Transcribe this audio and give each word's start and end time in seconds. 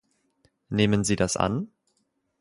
Nehmen 0.69 1.03
Sie 1.03 1.15
das 1.15 1.37
an? 1.37 1.69